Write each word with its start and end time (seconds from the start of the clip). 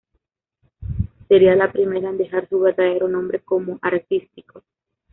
Sería 1.27 1.55
la 1.55 1.71
primera 1.71 2.09
en 2.09 2.17
dejar 2.17 2.49
su 2.49 2.59
verdadero 2.59 3.07
nombre 3.07 3.41
como 3.41 3.77
artístico. 3.83 4.63